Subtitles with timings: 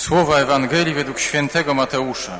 [0.00, 2.38] Słowa Ewangelii według świętego Mateusza.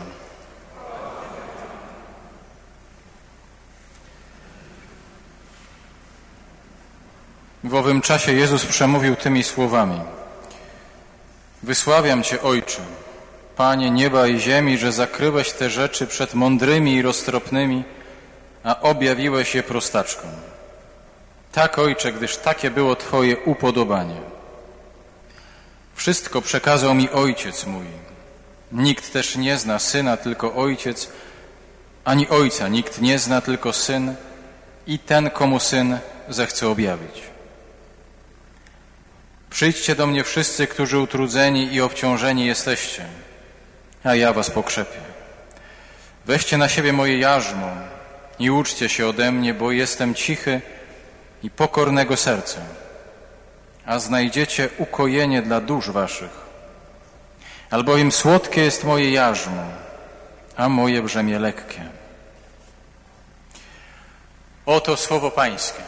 [7.64, 10.00] W owym czasie Jezus przemówił tymi słowami:
[11.62, 12.82] Wysławiam Cię, Ojcze,
[13.56, 17.84] Panie nieba i ziemi, że zakryłeś te rzeczy przed mądrymi i roztropnymi,
[18.64, 20.30] a objawiłeś je prostaczkom.
[21.52, 24.39] Tak, Ojcze, gdyż takie było Twoje upodobanie.
[26.00, 27.86] Wszystko przekazał mi Ojciec mój.
[28.72, 31.08] Nikt też nie zna Syna, tylko Ojciec,
[32.04, 34.14] ani Ojca nikt nie zna, tylko Syn
[34.86, 37.22] i ten, komu Syn zechce objawić.
[39.50, 43.04] Przyjdźcie do mnie wszyscy, którzy utrudzeni i obciążeni jesteście,
[44.04, 45.00] a ja was pokrzepię.
[46.26, 47.70] Weźcie na siebie moje jarzmo
[48.38, 50.60] i uczcie się ode mnie, bo jestem cichy
[51.42, 52.60] i pokornego serca
[53.90, 56.30] a znajdziecie ukojenie dla dusz waszych.
[57.70, 59.62] Albowiem słodkie jest moje jarzmo,
[60.56, 61.82] a moje brzemię lekkie.
[64.66, 65.82] Oto słowo Pańskie.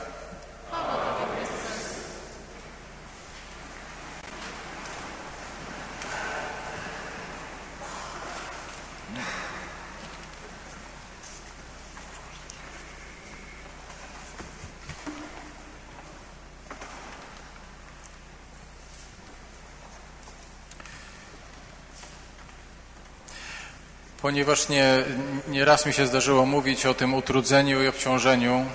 [24.22, 25.04] Ponieważ nie,
[25.48, 28.66] nie raz mi się zdarzyło mówić o tym utrudzeniu i obciążeniu,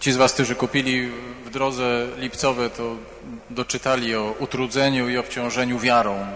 [0.00, 1.10] ci z Was, którzy kupili
[1.44, 2.96] w drodze lipcowe, to
[3.50, 6.26] doczytali o utrudzeniu i obciążeniu wiarą.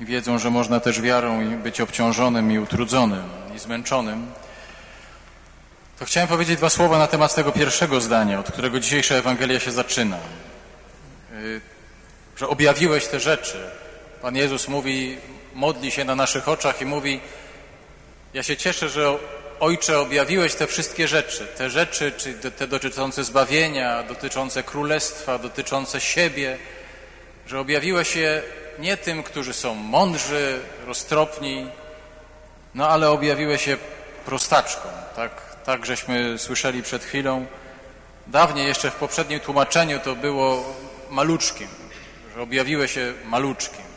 [0.00, 3.24] I wiedzą, że można też wiarą być obciążonym i utrudzonym
[3.56, 4.26] i zmęczonym.
[5.98, 9.70] To chciałem powiedzieć dwa słowa na temat tego pierwszego zdania, od którego dzisiejsza Ewangelia się
[9.70, 10.18] zaczyna.
[11.32, 11.60] Y,
[12.36, 13.70] że objawiłeś te rzeczy.
[14.22, 15.18] Pan Jezus mówi,
[15.56, 17.20] modli się na naszych oczach i mówi:
[18.34, 19.18] Ja się cieszę, że
[19.60, 26.58] Ojcze, objawiłeś te wszystkie rzeczy, te rzeczy, czy te dotyczące zbawienia, dotyczące królestwa, dotyczące siebie,
[27.46, 28.42] że objawiłeś je
[28.78, 31.66] nie tym, którzy są mądrzy, roztropni,
[32.74, 33.76] no ale objawiłeś je
[34.26, 35.30] prostaczkom, tak,
[35.64, 37.46] tak żeśmy słyszeli przed chwilą.
[38.26, 40.74] Dawniej jeszcze w poprzednim tłumaczeniu to było
[41.10, 41.68] maluczkim,
[42.34, 43.95] że objawiłeś się maluczkim.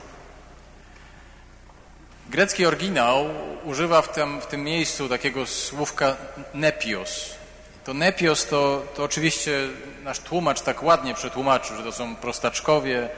[2.29, 3.29] Grecki oryginał
[3.63, 6.17] używa w tym, w tym miejscu takiego słówka
[6.53, 7.35] nepios.
[7.84, 9.67] To nepios to, to oczywiście
[10.03, 13.09] nasz tłumacz tak ładnie przetłumaczył, że to są prostaczkowie,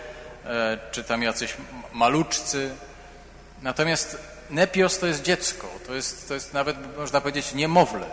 [0.45, 1.53] e, czy tam jacyś
[1.93, 2.75] maluczcy.
[3.61, 4.17] Natomiast
[4.49, 8.05] nepios to jest dziecko, to jest, to jest nawet, można powiedzieć, niemowlę.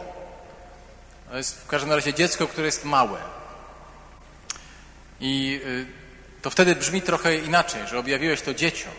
[1.30, 3.18] To jest w każdym razie dziecko, które jest małe.
[5.20, 5.86] I y,
[6.42, 8.92] to wtedy brzmi trochę inaczej, że objawiłeś to dzieciom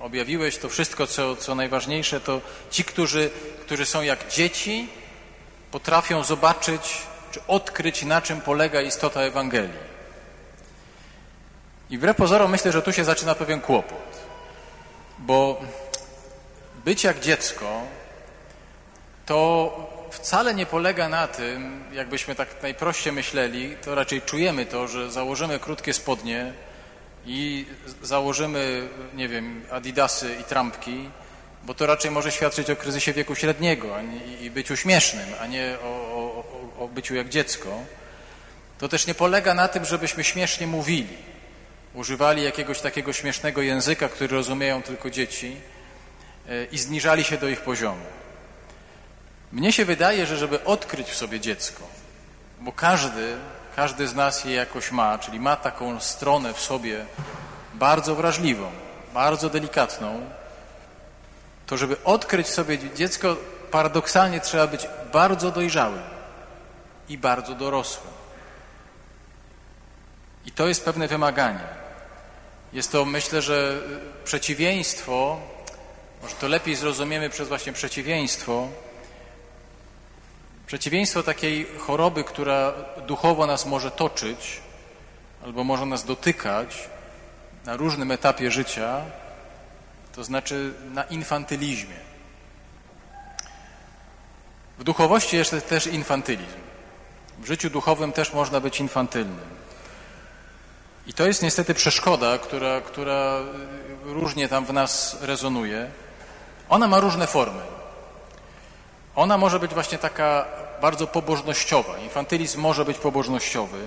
[0.00, 2.40] objawiłeś to wszystko, co, co najważniejsze, to
[2.70, 3.30] ci, którzy,
[3.60, 4.88] którzy są jak dzieci,
[5.70, 7.02] potrafią zobaczyć
[7.32, 9.90] czy odkryć, na czym polega istota Ewangelii.
[11.90, 14.18] I wbrew pozorom myślę, że tu się zaczyna pewien kłopot,
[15.18, 15.60] bo
[16.84, 17.80] być jak dziecko
[19.26, 19.70] to
[20.10, 25.58] wcale nie polega na tym, jakbyśmy tak najprościej myśleli, to raczej czujemy to, że założymy
[25.58, 26.52] krótkie spodnie,
[27.26, 27.66] i
[28.02, 31.10] założymy, nie wiem, adidasy i trampki,
[31.64, 33.96] bo to raczej może świadczyć o kryzysie wieku średniego
[34.40, 37.78] i byciu śmiesznym, a nie o, o, o byciu jak dziecko,
[38.78, 41.16] to też nie polega na tym, żebyśmy śmiesznie mówili,
[41.94, 45.56] używali jakiegoś takiego śmiesznego języka, który rozumieją tylko dzieci
[46.48, 48.04] e, i zniżali się do ich poziomu.
[49.52, 51.82] Mnie się wydaje, że żeby odkryć w sobie dziecko,
[52.60, 53.36] bo każdy
[53.76, 57.06] każdy z nas je jakoś ma, czyli ma taką stronę w sobie
[57.74, 58.70] bardzo wrażliwą,
[59.14, 60.20] bardzo delikatną,
[61.66, 63.36] to żeby odkryć sobie dziecko,
[63.70, 66.02] paradoksalnie trzeba być bardzo dojrzałym
[67.08, 68.12] i bardzo dorosłym.
[70.46, 71.64] I to jest pewne wymaganie.
[72.72, 73.80] Jest to, myślę, że
[74.24, 75.40] przeciwieństwo,
[76.22, 78.68] może to lepiej zrozumiemy przez właśnie przeciwieństwo,
[80.70, 82.72] Przeciwieństwo takiej choroby, która
[83.06, 84.60] duchowo nas może toczyć
[85.44, 86.88] albo może nas dotykać
[87.64, 89.00] na różnym etapie życia,
[90.12, 91.96] to znaczy na infantylizmie.
[94.78, 96.60] W duchowości jest też infantylizm.
[97.38, 99.50] W życiu duchowym też można być infantylnym.
[101.06, 103.40] I to jest niestety przeszkoda, która, która
[104.04, 105.90] różnie tam w nas rezonuje.
[106.68, 107.79] Ona ma różne formy.
[109.20, 110.44] Ona może być właśnie taka
[110.80, 111.98] bardzo pobożnościowa.
[111.98, 113.78] Infantylizm może być pobożnościowy.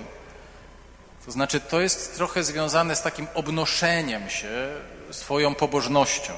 [1.26, 4.68] To znaczy, to jest trochę związane z takim obnoszeniem się
[5.10, 6.32] swoją pobożnością,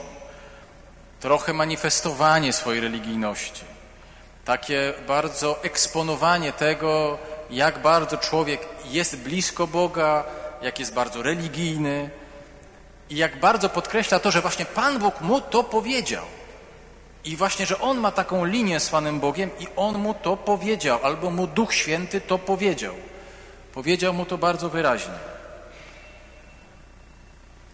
[1.20, 3.64] trochę manifestowanie swojej religijności,
[4.44, 7.18] takie bardzo eksponowanie tego,
[7.50, 10.24] jak bardzo człowiek jest blisko Boga,
[10.62, 12.10] jak jest bardzo religijny
[13.10, 16.24] i jak bardzo podkreśla to, że właśnie Pan Bóg mu to powiedział.
[17.26, 20.98] I właśnie, że on ma taką linię z Panem Bogiem i on mu to powiedział,
[21.02, 22.94] albo mu Duch Święty to powiedział.
[23.72, 25.14] Powiedział mu to bardzo wyraźnie.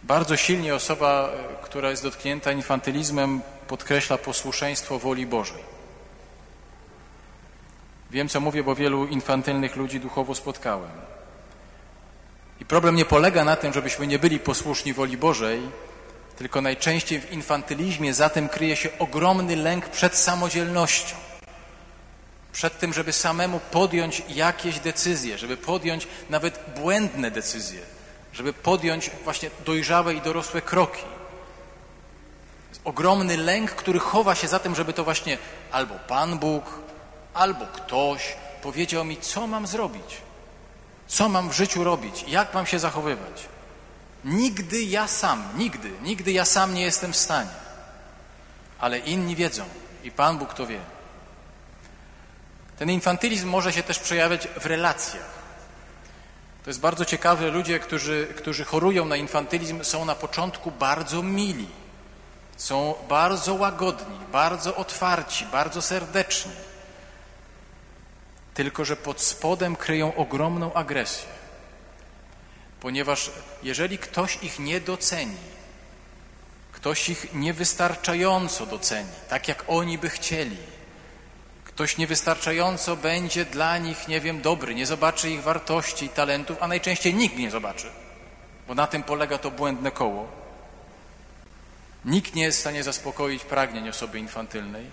[0.02, 1.28] Bardzo silnie osoba,
[1.62, 5.62] która jest dotknięta infantylizmem, podkreśla posłuszeństwo woli Bożej.
[8.10, 10.90] Wiem, co mówię, bo wielu infantylnych ludzi duchowo spotkałem.
[12.60, 15.60] I problem nie polega na tym, żebyśmy nie byli posłuszni woli Bożej,
[16.42, 21.16] tylko najczęściej w infantylizmie za tym kryje się ogromny lęk przed samodzielnością.
[22.52, 27.80] Przed tym, żeby samemu podjąć jakieś decyzje, żeby podjąć nawet błędne decyzje,
[28.32, 31.02] żeby podjąć właśnie dojrzałe i dorosłe kroki.
[32.84, 35.38] Ogromny lęk, który chowa się za tym, żeby to właśnie
[35.72, 36.64] albo Pan Bóg,
[37.34, 40.16] albo ktoś powiedział mi, co mam zrobić,
[41.06, 43.48] co mam w życiu robić, jak mam się zachowywać.
[44.24, 47.50] Nigdy ja sam, nigdy, nigdy ja sam nie jestem w stanie.
[48.78, 49.64] Ale inni wiedzą
[50.04, 50.80] i Pan Bóg to wie.
[52.78, 55.42] Ten infantylizm może się też przejawiać w relacjach.
[56.64, 61.68] To jest bardzo ciekawe, ludzie, którzy, którzy chorują na infantylizm, są na początku bardzo mili,
[62.56, 66.52] są bardzo łagodni, bardzo otwarci, bardzo serdeczni.
[68.54, 71.41] Tylko, że pod spodem kryją ogromną agresję
[72.82, 73.30] ponieważ
[73.62, 75.36] jeżeli ktoś ich nie doceni,
[76.72, 80.56] ktoś ich niewystarczająco doceni, tak jak oni by chcieli,
[81.64, 86.68] ktoś niewystarczająco będzie dla nich, nie wiem, dobry, nie zobaczy ich wartości i talentów, a
[86.68, 87.90] najczęściej nikt nie zobaczy,
[88.68, 90.28] bo na tym polega to błędne koło.
[92.04, 94.86] Nikt nie jest w stanie zaspokoić pragnień osoby infantylnej,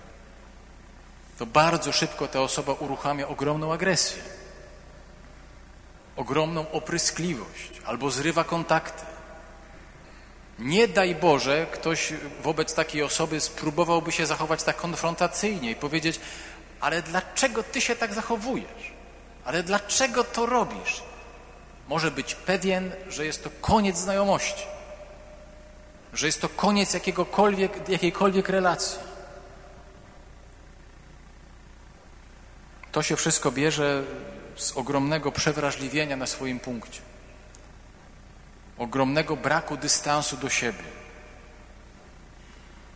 [1.37, 4.38] to bardzo szybko ta osoba uruchamia ogromną agresję
[6.19, 9.05] ogromną opryskliwość albo zrywa kontakty.
[10.59, 12.13] Nie daj Boże, ktoś
[12.43, 16.19] wobec takiej osoby spróbowałby się zachować tak konfrontacyjnie i powiedzieć,
[16.79, 18.93] ale dlaczego ty się tak zachowujesz?
[19.45, 21.03] Ale dlaczego to robisz?
[21.87, 24.63] Może być pewien, że jest to koniec znajomości,
[26.13, 28.99] że jest to koniec jakiegokolwiek, jakiejkolwiek relacji.
[32.91, 34.03] To się wszystko bierze
[34.59, 37.01] z ogromnego przewrażliwienia na swoim punkcie,
[38.77, 40.83] ogromnego braku dystansu do siebie,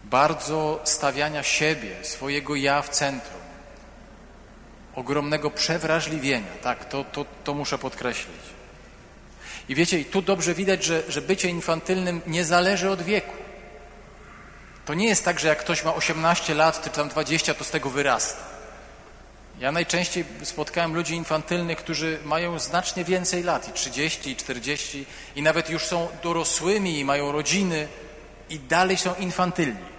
[0.03, 3.41] bardzo stawiania siebie, swojego ja w centrum,
[4.95, 6.51] ogromnego przewrażliwienia.
[6.61, 8.43] Tak, to, to, to muszę podkreślić.
[9.69, 13.33] I wiecie, i tu dobrze widać, że, że bycie infantylnym nie zależy od wieku.
[14.85, 17.69] To nie jest tak, że jak ktoś ma 18 lat, czy tam 20, to z
[17.69, 18.52] tego wyrasta.
[19.59, 25.05] Ja najczęściej spotkałem ludzi infantylnych, którzy mają znacznie więcej lat, i 30, i 40,
[25.35, 27.87] i nawet już są dorosłymi i mają rodziny
[28.49, 29.93] i dalej są infantylni.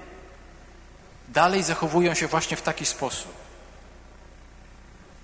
[1.29, 3.33] Dalej zachowują się właśnie w taki sposób.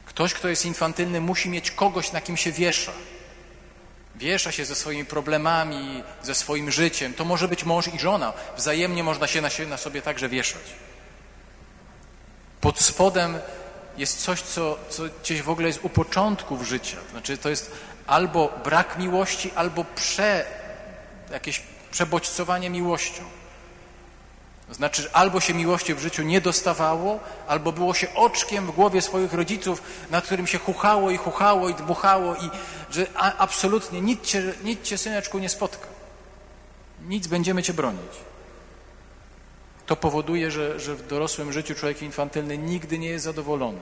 [0.05, 2.93] Ktoś, kto jest infantylny, musi mieć kogoś, na kim się wiesza.
[4.15, 7.15] Wiesza się ze swoimi problemami, ze swoim życiem.
[7.15, 8.33] To może być mąż i żona.
[8.57, 10.63] Wzajemnie można się na, na sobie także wieszać.
[12.61, 13.39] Pod spodem
[13.97, 16.97] jest coś, co, co gdzieś w ogóle jest u początków życia.
[17.11, 17.71] Znaczy to jest
[18.07, 20.45] albo brak miłości, albo prze,
[21.31, 23.23] jakieś przebodźcowanie miłością.
[24.69, 29.03] To znaczy, albo się miłości w życiu nie dostawało, albo było się oczkiem w głowie
[29.03, 32.51] swoich rodziców, nad którym się chuchało i chuchało i dmuchało i
[32.91, 33.07] że
[33.39, 35.87] absolutnie nic cię, nic cię syneczku nie spotka.
[37.09, 38.30] Nic będziemy cię bronić
[39.91, 43.81] to powoduje, że, że w dorosłym życiu człowiek infantylny nigdy nie jest zadowolony.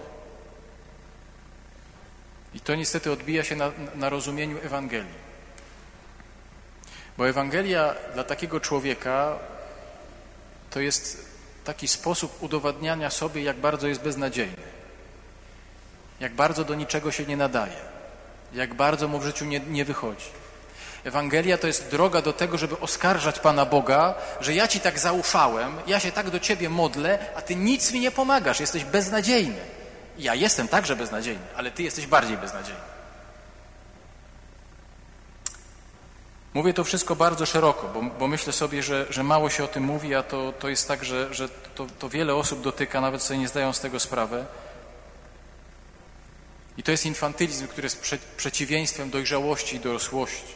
[2.54, 5.18] I to niestety odbija się na, na rozumieniu Ewangelii.
[7.18, 9.38] Bo Ewangelia dla takiego człowieka
[10.70, 11.28] to jest
[11.64, 14.64] taki sposób udowadniania sobie, jak bardzo jest beznadziejny,
[16.20, 17.80] jak bardzo do niczego się nie nadaje,
[18.52, 20.30] jak bardzo mu w życiu nie, nie wychodzi.
[21.04, 25.76] Ewangelia to jest droga do tego, żeby oskarżać Pana Boga, że ja Ci tak zaufałem,
[25.86, 29.60] ja się tak do Ciebie modlę, a Ty nic mi nie pomagasz, jesteś beznadziejny.
[30.18, 32.80] Ja jestem także beznadziejny, ale Ty jesteś bardziej beznadziejny.
[36.54, 39.82] Mówię to wszystko bardzo szeroko, bo, bo myślę sobie, że, że, mało się o tym
[39.82, 43.40] mówi, a to, to jest tak, że, że to, to wiele osób dotyka, nawet sobie
[43.40, 44.46] nie zdają z tego sprawę.
[46.76, 50.54] I to jest infantylizm, który jest prze przeciwieństwem dojrzałości i dorosłości,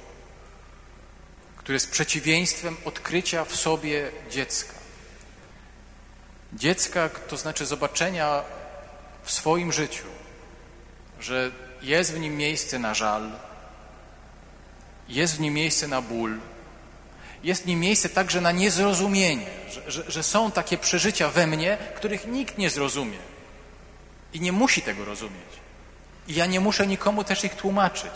[1.62, 4.75] który jest przeciwieństwem odkrycia w sobie dziecka.
[6.52, 8.42] Dziecka, to znaczy zobaczenia
[9.23, 10.04] w swoim życiu,
[11.21, 11.50] że
[11.83, 13.31] jest w nim miejsce na żal,
[15.09, 16.38] jest w nim miejsce na ból,
[17.45, 21.78] jest w nim miejsce także na niezrozumienie, że, że, że, są takie przeżycia we mnie,
[21.97, 23.19] których nikt nie zrozumie
[24.33, 25.52] i nie musi tego rozumieć.
[26.28, 28.12] I ja nie muszę nikomu też ich tłumaczyć.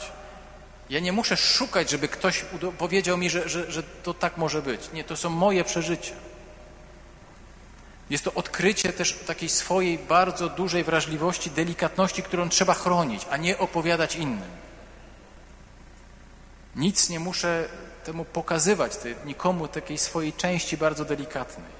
[0.91, 2.45] Ja nie muszę szukać, żeby ktoś
[2.79, 4.93] powiedział mi, że, że, że to tak może być.
[4.93, 6.15] Nie, to są moje przeżycia.
[8.11, 13.59] Jest to odkrycie też takiej swojej bardzo dużej wrażliwości, delikatności, którą trzeba chronić, a nie
[13.59, 14.51] opowiadać innym.
[16.77, 17.69] Nic nie muszę
[18.05, 18.93] temu pokazywać,
[19.25, 21.77] nikomu takiej swojej części bardzo delikatnej.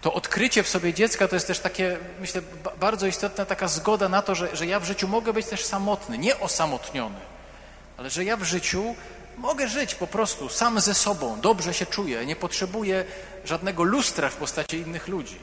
[0.00, 2.42] To odkrycie w sobie dziecka to jest też takie, myślę,
[2.80, 6.18] bardzo istotna taka zgoda na to, że, że ja w życiu mogę być też samotny,
[6.18, 7.20] nie osamotniony,
[8.00, 8.94] ale że ja w życiu
[9.38, 13.04] mogę żyć po prostu sam ze sobą, dobrze się czuję, nie potrzebuję
[13.44, 15.38] żadnego lustra w postaci innych ludzi.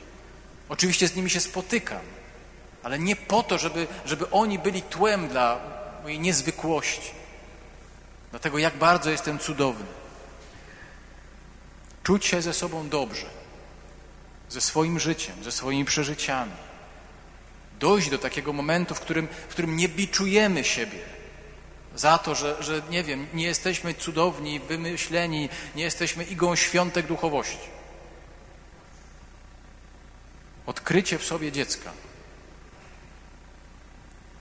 [0.70, 2.02] Oczywiście z nimi się spotykam,
[2.84, 5.60] ale nie po to, żeby, żeby oni byli tłem dla
[6.04, 7.12] mojej niezwykłości,
[8.32, 9.86] dlatego jak bardzo jestem cudowny.
[12.04, 13.26] Czuć się ze sobą dobrze,
[14.50, 16.52] ze swoim życiem, ze swoimi przeżyciami.
[17.80, 21.17] Dojść do takiego momentu, w którym, w którym nie biczujemy siebie
[21.98, 27.70] za to, że, że, nie wiem, nie jesteśmy cudowni, wymyśleni, nie jesteśmy igą świątek duchowości.
[30.66, 31.92] Odkrycie w sobie dziecka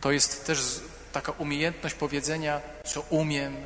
[0.07, 0.81] to jest też
[1.13, 3.57] taka umiejętność powiedzenia, co umiem,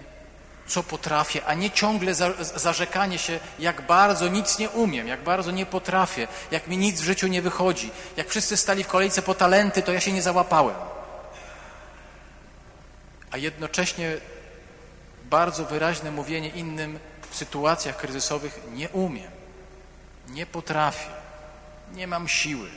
[0.67, 5.51] co potrafię, a nie ciągle za, zarzekanie się, jak bardzo nic nie umiem, jak bardzo
[5.51, 7.91] nie potrafię, jak mi nic w życiu nie wychodzi.
[8.17, 10.77] Jak wszyscy stali w kolejce po talenty, to ja się nie załapałem.
[13.31, 14.17] A jednocześnie
[15.25, 16.99] bardzo wyraźne mówienie innym
[17.31, 19.31] w sytuacjach kryzysowych nie umiem,
[20.29, 21.11] nie potrafię,
[21.93, 22.69] nie mam siły.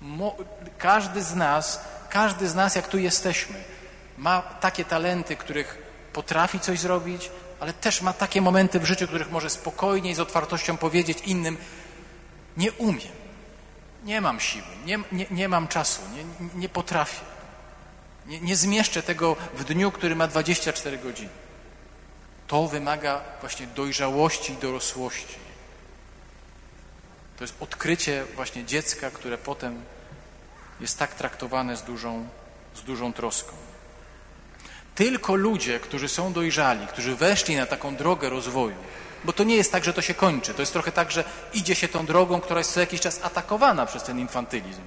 [0.00, 0.36] Mo
[0.78, 3.64] każdy z nas, każdy z nas, jak tu jesteśmy,
[4.18, 5.78] ma takie talenty, których
[6.12, 10.76] potrafi coś zrobić, ale też ma takie momenty w życiu, których może spokojniej, z otwartością
[10.76, 11.56] powiedzieć innym,
[12.56, 13.12] nie umiem,
[14.04, 17.37] nie mam siły, nie, nie, nie mam czasu, nie, nie potrafię.
[18.28, 21.28] Nie, nie zmieszczę tego w dniu, który ma 24 godziny.
[22.46, 25.34] To wymaga właśnie dojrzałości i dorosłości.
[27.36, 29.82] To jest odkrycie właśnie dziecka, które potem
[30.80, 32.28] jest tak traktowane z dużą,
[32.74, 33.52] z dużą troską.
[34.94, 38.76] Tylko ludzie, którzy są dojrzali, którzy weszli na taką drogę rozwoju,
[39.24, 41.74] bo to nie jest tak, że to się kończy, to jest trochę tak, że idzie
[41.74, 44.82] się tą drogą, która jest co jakiś czas atakowana przez ten infantylizm.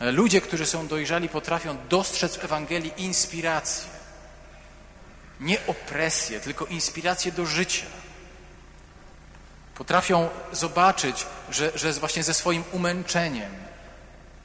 [0.00, 3.90] Ludzie, którzy są dojrzali, potrafią dostrzec w Ewangelii inspirację.
[5.40, 7.86] Nie opresję, tylko inspirację do życia.
[9.74, 13.52] Potrafią zobaczyć, że, że właśnie ze swoim umęczeniem,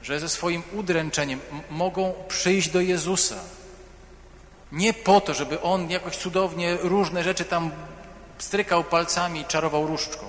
[0.02, 3.36] że ze swoim udręczeniem mogą przyjść do Jezusa
[4.72, 7.70] nie po to, żeby on jakoś cudownie różne rzeczy tam
[8.38, 10.26] strykał palcami i czarował różdżką.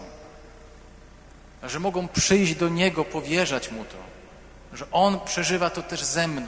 [1.62, 4.17] A że mogą przyjść do Niego, powierzać Mu to.
[4.78, 6.48] Że On przeżywa to też ze mną.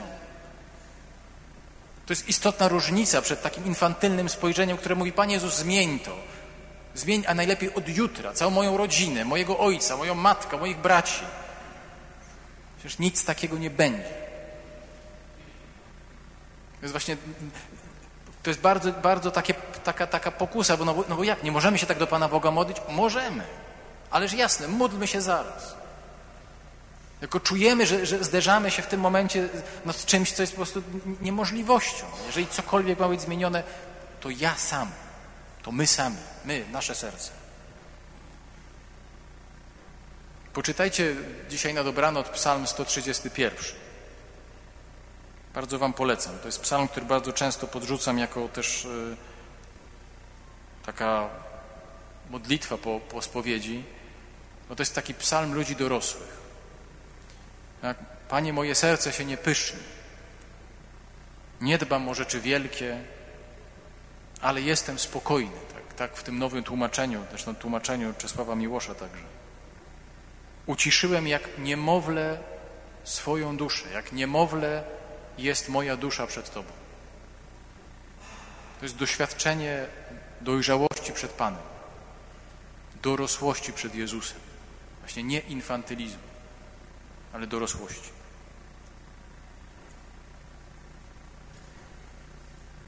[2.06, 6.16] To jest istotna różnica przed takim infantylnym spojrzeniem, które mówi, Panie Jezus, zmień to.
[6.94, 11.24] Zmień, a najlepiej od jutra, całą moją rodzinę, mojego ojca, moją matkę, moich braci.
[12.78, 14.08] Przecież nic takiego nie będzie.
[16.80, 17.16] To jest właśnie
[18.42, 21.78] to jest bardzo, bardzo takie, taka, taka pokusa, bo no, no bo jak, nie możemy
[21.78, 22.76] się tak do Pana Boga modlić?
[22.88, 23.44] Możemy,
[24.10, 25.74] ależ jasne, módlmy się zaraz.
[27.20, 29.48] Tylko czujemy, że, że zderzamy się w tym momencie
[29.84, 30.82] no, z czymś, co jest po prostu
[31.20, 32.04] niemożliwością.
[32.26, 33.62] Jeżeli cokolwiek ma być zmienione,
[34.20, 34.90] to ja sam,
[35.62, 37.30] to my sami, my, nasze serce.
[40.52, 41.16] Poczytajcie
[41.50, 43.58] dzisiaj na dobranoc psalm 131.
[45.54, 46.38] Bardzo Wam polecam.
[46.38, 49.16] To jest psalm, który bardzo często podrzucam jako też y,
[50.86, 51.28] taka
[52.30, 53.84] modlitwa po, po spowiedzi.
[54.68, 56.39] Bo to jest taki psalm ludzi dorosłych.
[57.82, 57.96] Jak,
[58.28, 59.80] Panie, moje serce się nie pyszni.
[61.60, 63.00] Nie dbam o rzeczy wielkie,
[64.40, 65.56] ale jestem spokojny.
[65.74, 69.24] Tak, tak w tym nowym tłumaczeniu, zresztą tłumaczeniu Czesława Miłosza także.
[70.66, 72.38] Uciszyłem jak niemowlę
[73.04, 74.84] swoją duszę, jak niemowlę
[75.38, 76.68] jest moja dusza przed Tobą.
[78.78, 79.86] To jest doświadczenie
[80.40, 81.62] dojrzałości przed Panem,
[83.02, 84.38] dorosłości przed Jezusem.
[85.00, 86.29] Właśnie nie infantylizmu,
[87.32, 88.19] ale dorosłości.